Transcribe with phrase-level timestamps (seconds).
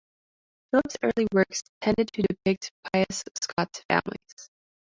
[0.71, 4.49] Phillip's early works tended to depict pious Scots families.